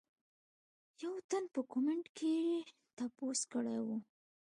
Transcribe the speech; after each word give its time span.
يو 1.01 1.13
تن 1.29 1.43
پۀ 1.53 1.59
کمنټ 1.71 2.05
کښې 2.17 2.35
تپوس 2.95 3.39
کړے 3.51 3.77
وۀ 3.85 3.97